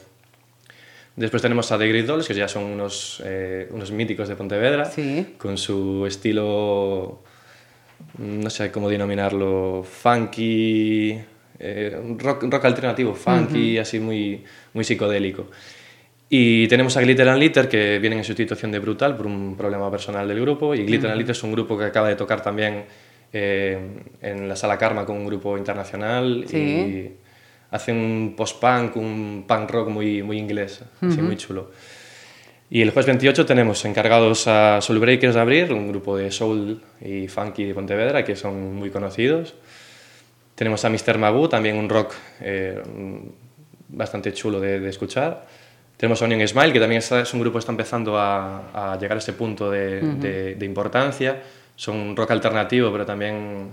Después 1.16 1.42
tenemos 1.42 1.70
a 1.70 1.76
The 1.76 1.86
Great 1.86 2.06
Dolls, 2.06 2.26
que 2.28 2.32
ya 2.32 2.48
son 2.48 2.64
unos, 2.64 3.20
eh, 3.26 3.68
unos 3.72 3.90
míticos 3.90 4.26
de 4.26 4.36
Pontevedra, 4.36 4.86
sí. 4.86 5.34
con 5.36 5.58
su 5.58 6.06
estilo 6.06 7.27
no 8.18 8.50
sé 8.50 8.70
cómo 8.70 8.88
denominarlo, 8.88 9.84
funky, 9.84 11.18
eh, 11.58 12.00
rock, 12.18 12.44
rock, 12.44 12.64
alternativo, 12.64 13.14
funky, 13.14 13.74
uh 13.74 13.78
-huh. 13.78 13.80
así 13.80 14.00
muy, 14.00 14.44
muy 14.74 14.84
psicodélico. 14.84 15.46
Y 16.30 16.68
tenemos 16.68 16.96
a 16.96 17.00
Glitter 17.00 17.28
and 17.28 17.40
Litter, 17.40 17.68
que 17.68 17.98
vienen 17.98 18.18
en 18.18 18.24
sustitución 18.24 18.70
de 18.70 18.78
Brutal 18.80 19.16
por 19.16 19.26
un 19.26 19.56
problema 19.56 19.90
personal 19.90 20.28
del 20.28 20.40
grupo. 20.40 20.74
Y 20.74 20.84
Glitter 20.84 21.06
uh 21.06 21.08
-huh. 21.08 21.12
and 21.12 21.18
Litter 21.18 21.32
es 21.32 21.42
un 21.42 21.52
grupo 21.52 21.78
que 21.78 21.84
acaba 21.84 22.08
de 22.08 22.16
tocar 22.16 22.42
también 22.42 22.84
eh, 23.32 23.78
en 24.20 24.48
la 24.48 24.54
Sala 24.56 24.76
Karma 24.76 25.04
con 25.04 25.16
un 25.16 25.26
grupo 25.26 25.56
internacional. 25.56 26.44
Sí. 26.46 26.56
Y 26.58 27.12
hacen 27.70 27.96
un 27.96 28.34
post-punk, 28.36 28.96
un 28.96 29.44
punk 29.46 29.70
rock 29.70 29.88
muy, 29.88 30.22
muy 30.22 30.38
inglés, 30.38 30.82
uh 30.82 31.06
-huh. 31.06 31.12
así 31.12 31.22
muy 31.22 31.36
chulo. 31.36 31.70
Y 32.70 32.82
el 32.82 32.90
jueves 32.90 33.06
28 33.06 33.46
tenemos 33.46 33.82
encargados 33.86 34.46
a 34.46 34.80
Soul 34.82 34.98
Breakers 34.98 35.34
de 35.34 35.40
abrir, 35.40 35.72
un 35.72 35.88
grupo 35.88 36.16
de 36.18 36.30
soul 36.30 36.82
y 37.00 37.26
funky 37.26 37.64
de 37.64 37.74
Pontevedra 37.74 38.24
que 38.24 38.36
son 38.36 38.74
muy 38.74 38.90
conocidos. 38.90 39.54
Tenemos 40.54 40.84
a 40.84 40.90
Mr. 40.90 41.16
Magoo, 41.18 41.48
también 41.48 41.76
un 41.76 41.88
rock 41.88 42.12
eh, 42.40 42.82
bastante 43.88 44.34
chulo 44.34 44.60
de, 44.60 44.80
de, 44.80 44.90
escuchar. 44.90 45.46
Tenemos 45.96 46.20
a 46.20 46.26
Onion 46.26 46.46
Smile, 46.46 46.72
que 46.72 46.80
también 46.80 46.98
está, 46.98 47.20
es 47.20 47.32
un 47.32 47.40
grupo 47.40 47.54
que 47.54 47.60
está 47.60 47.72
empezando 47.72 48.18
a, 48.18 48.92
a 48.92 48.98
llegar 48.98 49.16
a 49.16 49.18
ese 49.18 49.32
punto 49.32 49.70
de, 49.70 50.00
uh 50.02 50.06
-huh. 50.06 50.18
de, 50.18 50.54
de, 50.56 50.66
importancia. 50.66 51.40
Son 51.74 51.96
un 51.96 52.16
rock 52.16 52.32
alternativo, 52.32 52.92
pero 52.92 53.06
también 53.06 53.70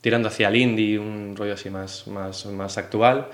tirando 0.00 0.28
hacia 0.28 0.48
el 0.48 0.56
indie, 0.56 0.98
un 0.98 1.34
rollo 1.36 1.54
así 1.54 1.68
más, 1.68 2.06
más, 2.06 2.46
más 2.46 2.78
actual. 2.78 3.26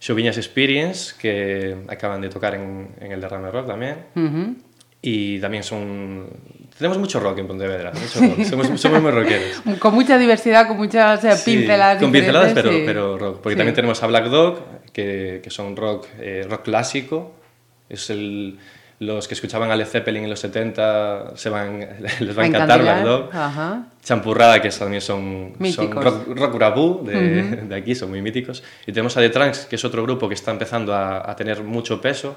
Chauvinas 0.00 0.36
Experience, 0.36 1.14
que 1.18 1.76
acaban 1.88 2.20
de 2.20 2.28
tocar 2.28 2.54
en, 2.54 2.94
en 3.00 3.12
el 3.12 3.20
Derrame 3.20 3.50
Rock 3.50 3.66
también. 3.66 3.96
Uh 4.14 4.20
-huh. 4.20 4.56
Y 5.00 5.38
también 5.40 5.62
son... 5.62 6.28
Tenemos 6.76 6.98
mucho 6.98 7.20
rock 7.20 7.38
en 7.38 7.46
Pontevedra, 7.46 7.92
mucho 7.92 8.20
rock. 8.20 8.44
Somos, 8.48 8.80
somos 8.80 9.02
muy 9.02 9.10
rockeros. 9.10 9.62
Con 9.78 9.94
mucha 9.94 10.18
diversidad, 10.18 10.68
con 10.68 10.76
muchas 10.76 11.24
eh, 11.24 11.34
pinceladas 11.44 11.98
sí, 11.98 12.04
Con 12.04 12.12
pinceladas, 12.12 12.52
pero, 12.52 12.70
sí. 12.70 12.82
pero 12.86 13.18
rock. 13.18 13.40
Porque 13.40 13.54
sí. 13.54 13.58
también 13.58 13.74
tenemos 13.74 14.02
a 14.02 14.06
Black 14.06 14.26
Dog, 14.26 14.60
que, 14.92 15.40
que 15.42 15.50
son 15.50 15.76
rock, 15.76 16.06
eh, 16.20 16.46
rock 16.48 16.62
clásico. 16.62 17.34
Es 17.88 18.10
el, 18.10 18.58
los 19.00 19.28
que 19.28 19.34
escuchaban 19.34 19.70
a 19.70 19.76
Led 19.76 19.86
Zeppelin 19.86 20.24
en 20.24 20.30
los 20.30 20.40
70 20.40 21.36
se 21.36 21.48
van, 21.50 21.78
les 22.20 22.36
va 22.36 22.42
a 22.42 22.46
encantar 22.46 22.80
Black 22.80 23.04
Dog. 23.04 23.30
Champurrada, 24.02 24.60
que 24.60 24.70
también 24.70 25.00
son, 25.00 25.54
son 25.72 25.90
rock, 25.92 26.26
rock 26.28 26.54
urabú 26.54 27.04
de, 27.04 27.16
uh 27.16 27.20
-huh. 27.20 27.68
de, 27.68 27.74
aquí, 27.76 27.94
son 27.94 28.10
muy 28.10 28.22
míticos. 28.22 28.62
Y 28.86 28.92
tenemos 28.92 29.16
a 29.16 29.20
The 29.20 29.30
Trunks, 29.30 29.66
que 29.66 29.76
es 29.76 29.84
otro 29.84 30.02
grupo 30.02 30.28
que 30.28 30.34
está 30.34 30.50
empezando 30.50 30.92
a, 30.94 31.30
a 31.30 31.36
tener 31.36 31.62
mucho 31.62 32.00
peso. 32.00 32.36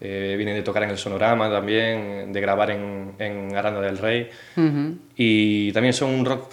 Eh, 0.00 0.34
vienen 0.36 0.56
de 0.56 0.62
tocar 0.62 0.82
en 0.82 0.90
el 0.90 0.98
Sonorama 0.98 1.48
también, 1.48 2.32
de 2.32 2.40
grabar 2.40 2.70
en, 2.70 3.12
en 3.18 3.56
Aranda 3.56 3.80
del 3.80 3.96
Rey. 3.96 4.28
Uh 4.56 4.60
-huh. 4.60 4.98
Y 5.16 5.72
también 5.72 5.94
son 5.94 6.10
un 6.10 6.24
rock 6.24 6.50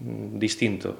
distinto. 0.00 0.96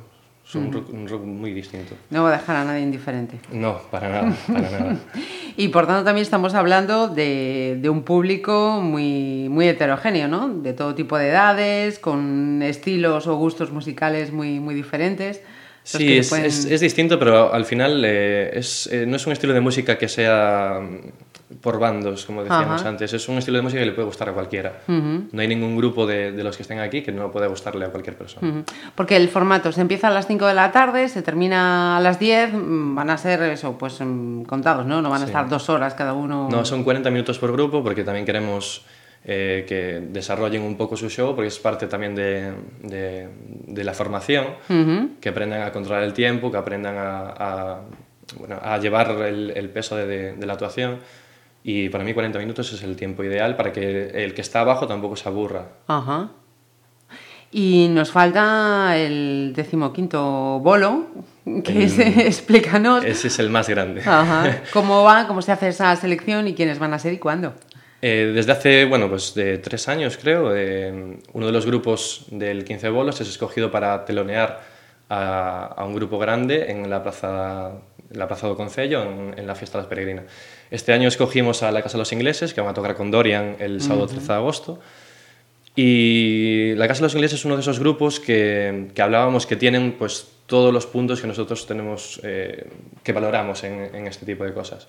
Son 0.49 0.75
un, 0.93 1.07
rock, 1.07 1.25
muy 1.25 1.53
distinto. 1.53 1.95
No 2.09 2.23
va 2.23 2.31
a 2.31 2.39
dejar 2.39 2.57
a 2.57 2.65
nadie 2.65 2.81
indiferente. 2.81 3.39
No, 3.53 3.83
para 3.91 4.09
nada, 4.09 4.35
para 4.47 4.71
nada. 4.71 4.97
y 5.59 5.69
por 5.69 5.87
tanto 5.87 6.05
también 6.05 6.23
estamos 6.23 6.55
hablando 6.55 7.09
de, 7.09 7.87
un 7.91 8.03
público 8.03 8.81
muy, 8.81 9.49
muy 9.51 9.69
heterogéneo, 9.69 10.27
¿no? 10.27 10.49
De 10.49 10.73
todo 10.73 10.95
tipo 10.95 11.19
de 11.19 11.29
edades, 11.29 11.99
con 11.99 12.63
estilos 12.63 13.27
o 13.27 13.37
gustos 13.37 13.73
musicales 13.73 14.33
muy, 14.33 14.59
muy 14.59 14.75
diferentes. 14.75 15.43
Sí, 15.83 16.17
es, 16.17 16.33
es, 16.33 16.81
distinto, 16.81 17.19
pero 17.19 17.53
al 17.53 17.67
final 17.67 18.03
eh, 18.07 18.51
es, 18.55 18.89
eh, 18.93 19.05
no 19.07 19.17
es 19.17 19.27
un 19.27 19.35
estilo 19.35 19.53
de 19.53 19.61
música 19.61 19.99
que 19.99 20.09
sea 20.09 20.81
por 21.61 21.79
bandos, 21.79 22.27
como 22.27 22.43
decíamos 22.43 22.85
antes. 22.85 23.13
Es 23.13 23.29
un 23.29 23.39
estilo 23.39 23.59
de 23.59 23.63
música 23.63 23.81
que 23.81 23.87
le 23.87 23.93
puede 23.93 24.07
gustar 24.07 24.29
a 24.29 24.33
cualquiera. 24.33 24.81
No 24.87 25.41
hay 25.41 25.49
ningún 25.49 25.77
grupo 25.77 26.07
de, 26.07 26.33
de, 26.33 26.45
los 26.45 26.57
que 26.57 26.63
estén 26.63 26.79
aquí 26.81 27.03
que 27.03 27.13
no 27.13 27.31
pueda 27.31 27.47
gustarle 27.47 27.85
a 27.87 27.91
cualquier 27.91 28.17
persona. 28.17 28.65
Porque 28.95 29.17
el 29.17 29.29
formato 29.29 29.73
se 29.73 29.81
empieza 29.81 30.09
a 30.09 30.11
las 30.11 30.27
5 30.27 30.47
de 30.47 30.55
la 30.55 30.73
tarde, 30.73 31.09
se 31.09 31.23
termina 31.23 31.97
a 31.97 32.01
las 32.01 32.19
10, 32.19 32.53
mm, 32.53 32.95
van 32.95 33.11
a 33.11 33.19
ser 33.19 33.43
eso, 33.43 33.77
pues 33.79 33.99
mm, 34.01 34.43
contados, 34.43 34.87
¿no? 34.87 35.01
No 35.01 35.11
van 35.11 35.23
a 35.23 35.25
estar 35.25 35.49
dos 35.49 35.69
horas 35.69 35.95
cada 35.95 36.13
uno. 36.13 36.49
No, 36.51 36.65
son 36.65 36.85
40 36.85 37.11
minutos 37.11 37.39
por 37.39 37.53
grupo 37.53 37.83
porque 37.83 38.05
también 38.05 38.27
queremos 38.27 38.85
eh, 39.25 39.65
que 39.69 40.01
desarrollen 40.01 40.63
un 40.63 40.77
poco 40.77 40.97
su 40.97 41.11
show 41.11 41.35
porque 41.35 41.49
es 41.49 41.59
parte 41.59 41.87
también 41.87 42.15
de, 42.15 42.53
de, 42.83 43.85
la 43.85 43.93
formación, 43.93 44.47
que 45.21 45.29
aprendan 45.29 45.63
a 45.63 45.73
controlar 45.73 46.05
el 46.05 46.13
tiempo, 46.13 46.51
que 46.51 46.57
aprendan 46.57 46.97
a, 46.97 47.35
a, 47.37 47.81
bueno, 48.39 48.59
a 48.63 48.79
llevar 48.79 49.11
el, 49.23 49.53
el 49.55 49.71
peso 49.71 49.97
de, 49.97 50.37
la 50.41 50.53
actuación. 50.53 50.99
Y 51.71 51.91
para 51.91 52.03
mí 52.03 52.15
40 52.15 52.39
minutos 52.39 52.73
es 52.73 52.83
el 52.83 52.97
tiempo 52.97 53.23
ideal 53.23 53.55
para 53.55 53.75
que 53.75 54.25
el 54.25 54.33
que 54.33 54.41
está 54.41 54.61
abajo 54.61 54.87
tampoco 54.87 55.17
se 55.17 55.29
aburra. 55.29 55.67
Ajá. 55.87 56.31
Y 57.53 57.89
nos 57.91 58.11
falta 58.11 58.97
el 58.97 59.53
decimoquinto 59.55 60.61
bolo, 60.61 61.09
que 61.63 61.85
es, 61.85 61.99
explícanos. 61.99 63.05
Ese 63.05 63.29
es 63.29 63.39
el 63.39 63.51
más 63.51 63.69
grande. 63.69 64.01
Ajá. 64.01 64.63
¿Cómo 64.73 65.03
va? 65.03 65.27
¿Cómo 65.27 65.43
se 65.43 65.53
hace 65.53 65.69
esa 65.69 65.95
selección 65.97 66.49
y 66.49 66.55
quiénes 66.55 66.79
van 66.79 66.95
a 66.95 66.99
ser 66.99 67.13
y 67.13 67.19
cuándo? 67.19 67.53
Eh, 68.01 68.33
desde 68.35 68.53
hace, 68.53 68.85
bueno, 68.87 69.11
pues 69.11 69.35
de 69.35 69.59
tres 69.59 69.89
años 69.89 70.17
creo, 70.17 70.57
eh, 70.57 71.19
uno 71.35 71.47
de 71.47 71.53
los 71.53 71.67
grupos 71.67 72.25
del 72.31 72.65
15 72.65 72.89
bolos 72.89 73.21
es 73.21 73.29
escogido 73.29 73.71
para 73.71 74.07
telonear 74.07 74.63
a, 75.11 75.67
a 75.77 75.85
un 75.85 75.95
grupo 75.95 76.19
grande 76.19 76.71
en 76.71 76.89
la 76.89 77.03
plaza, 77.03 77.73
la 78.11 78.27
plaza 78.27 78.47
do 78.47 78.57
Concello, 78.57 79.03
en, 79.03 79.35
en 79.37 79.47
la 79.47 79.55
fiesta 79.55 79.77
de 79.77 79.83
las 79.83 79.89
peregrinas. 79.91 80.25
Este 80.71 80.93
año 80.93 81.09
escogimos 81.09 81.63
a 81.63 81.71
la 81.71 81.83
Casa 81.83 81.95
de 81.95 82.01
los 82.01 82.13
Ingleses, 82.13 82.53
que 82.53 82.61
van 82.61 82.71
a 82.71 82.75
tocar 82.75 82.95
con 82.95 83.11
Dorian 83.11 83.57
el 83.59 83.81
sábado 83.81 84.07
13 84.07 84.27
de 84.27 84.35
agosto. 84.35 84.81
Y 85.75 86.75
la 86.75 86.89
Casa 86.89 87.01
de 87.01 87.05
los 87.05 87.15
Ingleses 87.15 87.41
es 87.41 87.45
uno 87.45 87.55
de 87.55 87.63
esos 87.63 87.79
grupos 87.79 88.21
que, 88.21 88.89
que 88.95 89.01
hablábamos 89.01 89.47
que 89.47 89.57
tienen 89.57 89.93
pues, 89.93 90.27
todos 90.47 90.73
los 90.73 90.87
puntos 90.87 91.21
que 91.21 91.27
nosotros 91.27 91.67
tenemos, 91.67 92.21
eh, 92.25 92.67
que 93.03 93.13
valoramos 93.13 93.63
en, 93.65 93.95
en, 93.95 94.07
este 94.07 94.27
tipo 94.27 94.45
de 94.45 94.53
cosas. 94.53 94.89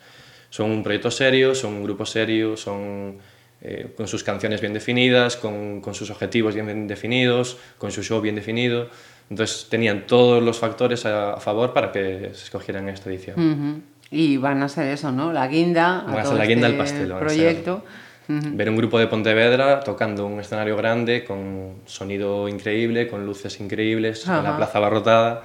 Son 0.49 0.71
un 0.71 0.83
proyecto 0.83 1.11
serio, 1.11 1.53
son 1.53 1.75
un 1.75 1.83
grupo 1.83 2.05
serio, 2.05 2.57
son 2.57 3.17
eh, 3.61 3.93
con 3.95 4.07
sus 4.07 4.23
canciones 4.23 4.61
bien 4.61 4.73
definidas, 4.73 5.35
con, 5.35 5.79
con, 5.81 5.93
sus 5.93 6.09
objetivos 6.09 6.55
bien 6.55 6.87
definidos, 6.87 7.57
con 7.77 7.91
su 7.91 8.03
show 8.03 8.19
bien 8.19 8.35
definido. 8.35 8.89
Entonces 9.29 9.67
tenían 9.69 10.07
todos 10.07 10.41
los 10.41 10.57
factores 10.57 11.05
a, 11.05 11.33
a 11.33 11.39
favor 11.39 11.71
para 11.71 11.91
que 11.91 12.31
se 12.33 12.45
escogieran 12.45 12.89
esta 12.89 13.09
edición. 13.09 13.39
Uh 13.39 13.53
-huh. 13.53 13.81
Y 14.11 14.37
van 14.37 14.63
a 14.63 14.69
ser 14.69 14.87
eso, 14.87 15.11
¿no? 15.11 15.31
La 15.31 15.47
guinda. 15.47 16.03
Van 16.07 16.19
a, 16.19 16.25
ser 16.25 16.37
la 16.37 16.45
guinda 16.45 16.67
este 16.67 16.79
pastel. 16.79 17.13
Proyecto. 17.13 17.83
Ver 18.31 18.69
un 18.69 18.75
grupo 18.75 18.99
de 18.99 19.07
Pontevedra 19.07 19.79
tocando 19.79 20.27
un 20.27 20.39
escenario 20.39 20.77
grande 20.77 21.25
con 21.25 21.77
sonido 21.85 22.47
increíble, 22.47 23.07
con 23.07 23.25
luces 23.25 23.59
increíbles, 23.59 24.23
con 24.23 24.43
la 24.43 24.55
plaza 24.55 24.77
abarrotada 24.77 25.41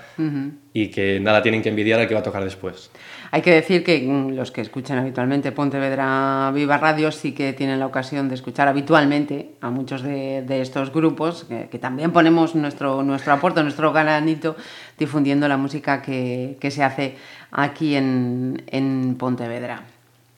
y 0.74 0.88
que 0.88 1.18
nada 1.18 1.40
tienen 1.40 1.62
que 1.62 1.70
envidiar 1.70 2.00
al 2.00 2.06
que 2.06 2.12
va 2.12 2.20
a 2.20 2.22
tocar 2.22 2.44
después. 2.44 2.90
Hay 3.30 3.40
que 3.40 3.52
decir 3.52 3.82
que 3.82 4.02
mm, 4.02 4.34
los 4.36 4.50
que 4.50 4.60
escuchan 4.60 4.98
habitualmente 4.98 5.50
Pontevedra 5.50 6.52
Viva 6.54 6.76
Radio 6.76 7.10
sí 7.10 7.32
que 7.32 7.54
tienen 7.54 7.80
la 7.80 7.86
ocasión 7.86 8.28
de 8.28 8.34
escuchar 8.34 8.68
habitualmente 8.68 9.52
a 9.62 9.70
muchos 9.70 10.02
de, 10.02 10.42
de 10.42 10.60
estos 10.60 10.92
grupos, 10.92 11.44
que, 11.44 11.68
que, 11.70 11.78
también 11.78 12.12
ponemos 12.12 12.54
nuestro, 12.54 13.02
nuestro 13.02 13.32
aporte, 13.32 13.62
nuestro 13.62 13.94
granito 13.94 14.56
difundiendo 14.98 15.48
la 15.48 15.56
música 15.56 16.02
que, 16.02 16.58
que 16.60 16.70
se 16.70 16.84
hace 16.84 17.14
aquí 17.50 17.96
en, 17.96 18.62
en 18.66 19.14
Pontevedra. 19.16 19.93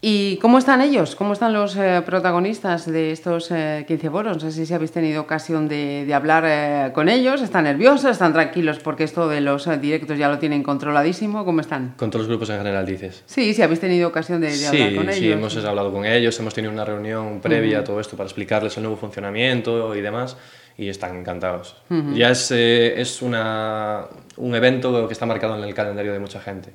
¿Y 0.09 0.37
cómo 0.37 0.59
están 0.59 0.83
ellos? 0.83 1.17
¿Cómo 1.17 1.33
están 1.33 1.53
los 1.53 1.75
eh, 1.77 2.01
protagonistas 2.07 2.87
de 2.87 3.11
estos 3.11 3.51
eh, 3.51 3.85
15 3.89 4.09
bolos? 4.09 4.41
No 4.41 4.53
sé 4.53 4.65
si 4.65 4.73
habéis 4.73 4.93
tenido 4.93 5.21
ocasión 5.21 5.67
de, 5.67 6.05
de 6.07 6.15
hablar 6.15 6.45
eh, 6.47 6.93
con 6.95 7.09
ellos. 7.09 7.43
¿Están 7.43 7.65
nerviosos? 7.65 8.13
¿Están 8.13 8.33
tranquilos? 8.33 8.79
Porque 8.79 9.03
esto 9.03 9.29
de 9.29 9.41
los 9.41 9.67
eh, 9.67 9.79
directos 9.79 10.17
ya 10.17 10.29
lo 10.29 10.39
tienen 10.39 10.63
controladísimo. 10.63 11.45
¿Cómo 11.45 11.61
están? 11.61 11.95
Con 11.97 12.11
todos 12.11 12.21
los 12.21 12.29
grupos 12.29 12.51
en 12.51 12.59
general, 12.59 12.87
dices. 12.87 13.25
Sí, 13.27 13.53
sí, 13.53 13.63
habéis 13.63 13.81
tenido 13.81 14.07
ocasión 14.07 14.41
de, 14.41 14.47
de 14.47 14.53
sí, 14.53 14.67
hablar 14.81 14.95
con 14.95 15.09
ellos. 15.09 15.19
Sí, 15.19 15.33
hemos 15.33 15.57
hablado 15.65 15.93
con 15.93 16.05
ellos. 16.05 16.39
Hemos 16.39 16.55
tenido 16.55 16.73
una 16.73 16.85
reunión 16.85 17.41
previa 17.41 17.79
uh 17.79 17.81
-huh. 17.81 17.83
a 17.83 17.85
todo 17.85 17.99
esto 17.99 18.17
para 18.17 18.29
explicarles 18.29 18.77
el 18.77 18.85
nuevo 18.85 18.97
funcionamiento 18.97 19.93
y 19.97 20.03
demás. 20.03 20.37
Y 20.79 20.89
están 20.89 21.17
encantados. 21.17 21.83
Uh 21.91 21.95
-huh. 21.95 22.15
Ya 22.15 22.31
es, 22.31 22.53
eh, 22.53 23.01
es 23.01 23.23
una, 23.23 24.05
un 24.37 24.55
evento 24.55 25.09
que 25.09 25.13
está 25.15 25.27
marcado 25.27 25.57
en 25.59 25.65
el 25.65 25.75
calendario 25.75 26.13
de 26.13 26.21
mucha 26.21 26.39
gente. 26.39 26.71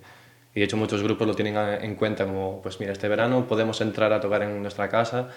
Y 0.53 0.60
de 0.60 0.65
hecho 0.65 0.77
muchos 0.77 1.01
grupos 1.01 1.27
lo 1.27 1.34
tienen 1.34 1.55
en 1.58 1.96
cuenta 1.96 2.25
como, 2.25 2.62
pues 2.62 2.79
mira, 2.79 2.91
este 2.91 3.08
verano 3.08 3.48
podemos 3.48 3.79
entrar 3.81 4.12
a 4.12 4.20
tocar 4.20 4.43
en 4.43 4.62
nuestra 4.62 4.89
casa 4.89 5.29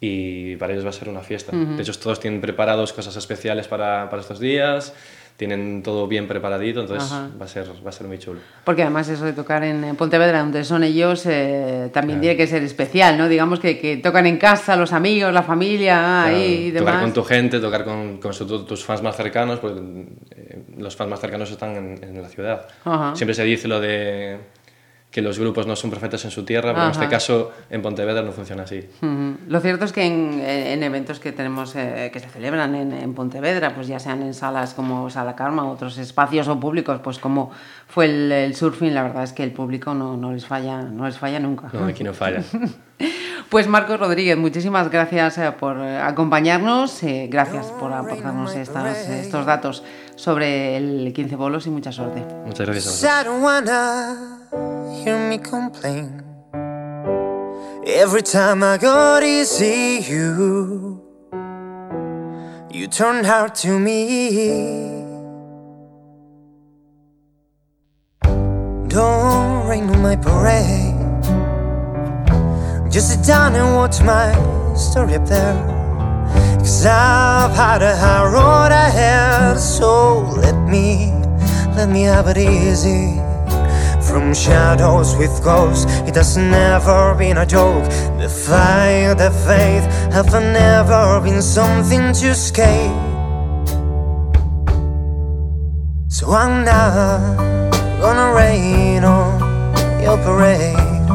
y 0.00 0.56
para 0.56 0.72
ellos 0.72 0.84
va 0.84 0.90
a 0.90 0.92
ser 0.94 1.08
una 1.08 1.20
fiesta. 1.20 1.54
Uh 1.54 1.60
-huh. 1.60 1.76
De 1.76 1.82
hecho, 1.82 1.92
todos 1.98 2.20
tienen 2.20 2.40
preparados 2.40 2.92
cosas 2.92 3.16
especiales 3.16 3.68
para, 3.68 4.08
para 4.10 4.22
estos 4.22 4.38
días, 4.40 4.94
tienen 5.40 5.82
todo 5.82 6.06
bien 6.06 6.28
preparadito, 6.28 6.82
entonces 6.82 7.10
va 7.10 7.46
a, 7.46 7.48
ser, 7.48 7.66
va 7.82 7.88
a 7.88 7.92
ser 7.92 8.06
muy 8.06 8.18
chulo. 8.18 8.40
Porque 8.62 8.82
además 8.82 9.08
eso 9.08 9.24
de 9.24 9.32
tocar 9.32 9.64
en 9.64 9.96
Pontevedra, 9.96 10.40
donde 10.40 10.64
son 10.64 10.84
ellos, 10.84 11.24
eh, 11.24 11.88
también 11.94 12.18
claro. 12.18 12.20
tiene 12.20 12.36
que 12.36 12.46
ser 12.46 12.62
especial, 12.62 13.16
¿no? 13.16 13.26
Digamos 13.26 13.58
que, 13.58 13.78
que, 13.78 13.96
tocan 13.96 14.26
en 14.26 14.36
casa, 14.36 14.76
los 14.76 14.92
amigos, 14.92 15.32
la 15.32 15.42
familia 15.42 16.24
claro, 16.26 16.36
y 16.36 16.70
demás. 16.72 16.92
Tocar 16.92 17.02
con 17.04 17.12
tu 17.14 17.24
gente, 17.24 17.58
tocar 17.58 17.84
con, 17.86 18.18
con 18.18 18.34
su, 18.34 18.66
tus 18.66 18.84
fans 18.84 19.00
más 19.02 19.16
cercanos, 19.16 19.60
pues 19.60 19.72
eh, 20.32 20.62
los 20.76 20.94
fans 20.94 21.08
más 21.08 21.20
cercanos 21.20 21.50
están 21.50 21.74
en, 21.74 22.04
en 22.04 22.20
la 22.20 22.28
ciudad. 22.28 22.66
-huh. 22.84 23.16
Siempre 23.16 23.32
se 23.32 23.44
dice 23.44 23.66
lo 23.66 23.80
de 23.80 24.40
que 25.10 25.22
los 25.22 25.38
grupos 25.38 25.66
no 25.66 25.74
son 25.74 25.90
profetas 25.90 26.24
en 26.24 26.30
su 26.30 26.44
tierra, 26.44 26.70
pero 26.70 26.82
Ajá. 26.82 26.86
en 26.86 26.92
este 26.92 27.08
caso 27.08 27.50
en 27.68 27.82
Pontevedra 27.82 28.22
no 28.22 28.32
funciona 28.32 28.62
así. 28.62 28.88
Uh 29.02 29.06
-huh. 29.06 29.36
Lo 29.48 29.60
cierto 29.60 29.84
es 29.84 29.92
que 29.92 30.04
en, 30.04 30.40
en 30.40 30.82
eventos 30.82 31.18
que 31.18 31.32
tenemos 31.32 31.74
eh, 31.74 32.10
que 32.12 32.20
se 32.20 32.28
celebran 32.28 32.74
en, 32.76 32.92
en, 32.92 33.14
Pontevedra, 33.14 33.74
pues 33.74 33.88
ya 33.88 33.98
sean 33.98 34.22
en 34.22 34.34
salas 34.34 34.72
como 34.74 35.10
Sala 35.10 35.34
Karma, 35.34 35.68
otros 35.68 35.98
espacios 35.98 36.46
o 36.46 36.60
públicos, 36.60 37.00
pues 37.02 37.18
como 37.18 37.50
fue 37.88 38.04
el, 38.04 38.30
el 38.30 38.54
surfing, 38.54 38.94
la 38.94 39.02
verdad 39.02 39.24
es 39.24 39.32
que 39.32 39.42
el 39.42 39.50
público 39.50 39.94
no, 39.94 40.16
no, 40.16 40.32
les 40.32 40.46
falla, 40.46 40.82
no 40.82 41.06
les 41.06 41.18
falla 41.18 41.40
nunca. 41.40 41.70
No, 41.72 41.86
aquí 41.86 42.04
no 42.04 42.14
falla. 42.14 42.42
Pues 43.48 43.66
Marcos 43.66 43.98
Rodríguez, 43.98 44.36
muchísimas 44.36 44.90
gracias 44.92 45.36
eh, 45.38 45.50
por 45.58 45.76
acompañarnos, 45.80 47.02
eh, 47.02 47.26
gracias 47.28 47.66
por 47.66 47.92
aportarnos 47.92 48.54
estas, 48.54 49.08
estos 49.08 49.44
datos 49.44 49.82
sobre 50.14 50.76
el 50.76 51.12
15 51.12 51.34
bolos 51.34 51.66
y 51.66 51.70
mucha 51.70 51.90
suerte. 51.90 52.22
Muchas 52.46 52.66
gracias 52.68 53.04
a 53.04 53.24
vosotros. 53.28 54.79
Hear 54.90 55.18
me 55.28 55.38
complain. 55.38 56.22
Every 57.86 58.22
time 58.22 58.62
I 58.62 58.76
got 58.78 59.22
easy 59.22 60.04
you 60.08 61.02
You 62.72 62.86
turn 62.86 63.24
hard 63.24 63.54
to 63.56 63.78
me. 63.78 65.04
Don't 68.88 69.66
rain 69.68 69.88
on 69.90 70.02
my 70.02 70.16
parade. 70.16 70.94
Just 72.90 73.10
sit 73.10 73.26
down 73.26 73.54
and 73.54 73.74
watch 73.76 74.00
my 74.02 74.32
story 74.74 75.14
up 75.14 75.26
there. 75.26 75.54
Cause 76.58 76.86
I've 76.86 77.52
had 77.52 77.82
a 77.82 77.96
hard 77.96 78.32
road 78.32 78.72
ahead 78.72 79.58
So 79.58 80.20
let 80.36 80.56
me, 80.68 81.12
let 81.76 81.88
me 81.88 82.02
have 82.02 82.28
it 82.28 82.38
easy 82.38 83.29
from 84.10 84.34
shadows 84.34 85.16
with 85.16 85.42
ghosts, 85.44 85.86
it 86.08 86.16
has 86.16 86.36
never 86.36 87.14
been 87.14 87.38
a 87.38 87.46
joke. 87.46 87.84
The 88.18 88.28
fire, 88.28 89.14
the 89.14 89.30
faith 89.46 89.84
have 90.12 90.32
never 90.32 91.20
been 91.20 91.40
something 91.40 92.12
to 92.14 92.26
escape. 92.30 93.10
So 96.08 96.32
I'm 96.32 96.64
not 96.64 97.36
gonna 98.00 98.34
rain 98.34 99.04
on 99.04 100.02
your 100.02 100.18
parade. 100.18 101.06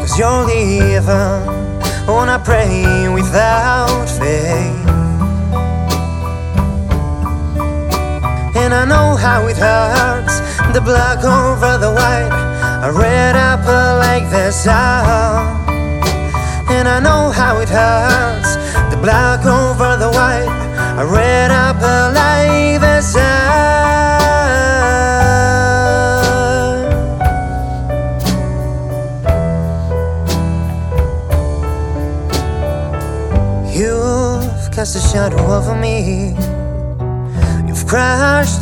Cause 0.00 0.16
you're 0.18 0.44
leaving 0.44 1.42
when 2.06 2.28
I 2.28 2.40
pray 2.44 3.08
without 3.08 4.08
faith. 4.08 4.85
And 8.66 8.74
I 8.74 8.84
know 8.84 9.14
how 9.14 9.46
it 9.46 9.56
hurts. 9.56 10.40
The 10.74 10.80
black 10.80 11.22
over 11.22 11.78
the 11.78 11.92
white 11.92 12.32
A 12.82 12.90
red 12.90 13.36
apple 13.36 14.00
like 14.02 14.28
the 14.28 14.50
sun 14.50 15.04
oh. 15.06 16.72
And 16.74 16.88
I 16.88 16.98
know 16.98 17.30
how 17.30 17.60
it 17.60 17.68
hurts. 17.68 18.56
The 18.92 18.98
black 19.00 19.46
over 19.46 19.96
the 19.96 20.10
white 20.10 20.50
A 20.98 21.06
red 21.06 21.52
apple 21.52 22.12
like 22.12 22.65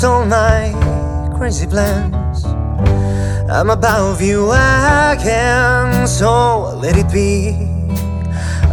all 0.04 0.26
my 0.26 0.72
crazy 1.36 1.66
plans. 1.66 2.44
I'm 3.50 3.70
above 3.70 4.20
you 4.20 4.50
again, 4.50 6.06
so 6.06 6.76
let 6.76 6.96
it 6.96 7.10
be. 7.10 7.56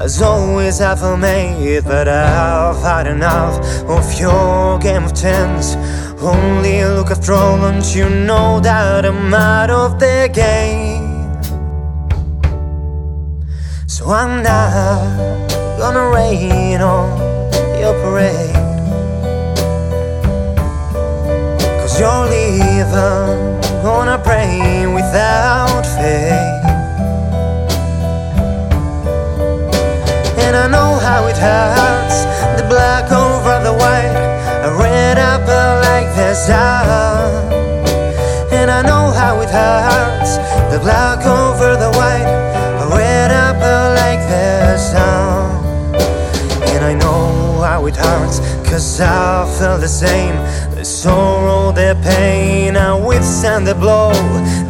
As 0.01 0.21
always, 0.21 0.81
I've 0.81 1.19
made, 1.19 1.83
but 1.85 2.07
I've 2.07 2.81
had 2.81 3.07
enough 3.07 3.55
of 3.89 4.19
your 4.19 4.79
game 4.79 5.05
of 5.05 5.13
chance. 5.13 5.75
Only 6.21 6.83
look 6.83 7.11
after 7.11 7.33
all, 7.33 7.57
you 7.95 8.09
know 8.09 8.59
that 8.59 9.05
I'm 9.05 9.33
out 9.33 9.69
of 9.69 10.00
the 10.00 10.29
game. 10.33 11.11
So 13.88 14.11
I'm 14.11 14.43
not 14.43 15.47
gonna 15.77 16.09
rain 16.09 16.81
on 16.81 17.07
your 17.79 17.93
parade. 18.03 18.71
You're 22.01 22.25
leaving, 22.25 23.62
gonna 23.84 24.17
pray 24.24 24.88
without 24.88 25.86
faith. 25.86 26.65
And 30.43 30.55
I 30.63 30.67
know 30.67 30.98
how 30.98 31.27
it 31.27 31.38
hurts, 31.38 32.25
the 32.60 32.65
black 32.67 33.12
over 33.12 33.55
the 33.67 33.74
white, 33.84 34.17
a 34.67 34.74
red 34.81 35.20
apple 35.20 35.74
like 35.89 36.10
the 36.15 36.34
sun. 36.34 37.53
And 38.51 38.72
I 38.72 38.81
know 38.81 39.12
how 39.12 39.39
it 39.41 39.51
hurts, 39.51 40.38
the 40.74 40.79
black 40.79 41.24
over 41.27 41.75
the 41.75 41.91
white, 42.00 42.29
a 42.84 42.88
red 42.98 43.29
apple 43.29 43.93
like 44.01 44.22
the 44.27 44.75
sun. 44.79 45.93
And 46.74 46.84
I 46.84 46.96
know 46.96 47.62
how 47.62 47.86
it 47.86 47.96
hurts, 47.96 48.39
cause 48.67 49.00
I 49.00 49.46
felt 49.60 49.81
the 49.81 49.88
same. 49.88 50.36
The 50.74 50.86
sorrow, 50.86 51.30
the 51.93 52.01
pain, 52.03 52.77
I 52.77 52.93
withstand 52.95 53.67
the 53.67 53.75
blow. 53.75 54.12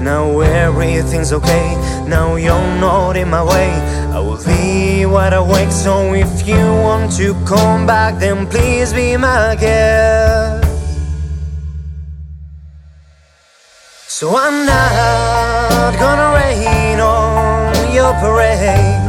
Now 0.02 0.40
everything's 0.40 1.32
okay, 1.34 1.68
now 2.08 2.36
you're 2.36 2.68
not 2.80 3.16
in 3.16 3.30
my 3.30 3.44
way. 3.44 3.70
I 4.16 4.20
will 4.20 4.44
be 4.44 5.06
wide 5.06 5.34
awake, 5.34 5.72
so 5.72 6.14
if 6.14 6.48
you 6.48 6.64
want 6.86 7.12
to 7.18 7.34
come 7.46 7.86
back, 7.86 8.20
then 8.20 8.48
please 8.48 8.92
be 8.94 9.18
my 9.18 9.56
guest. 9.60 10.66
So 14.08 14.36
I'm 14.36 14.66
not 14.66 15.94
gonna 16.00 16.30
rain 16.40 17.00
on 17.00 17.94
your 17.94 18.14
parade. 18.14 19.01